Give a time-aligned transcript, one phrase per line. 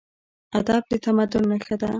[0.59, 1.87] ادب د تمدن نښه ده.